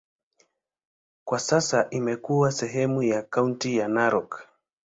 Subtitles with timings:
[1.25, 4.47] Kwa sasa imekuwa sehemu ya kaunti ya Narok.